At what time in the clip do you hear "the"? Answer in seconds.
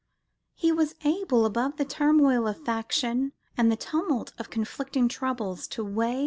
1.77-1.85, 3.71-3.75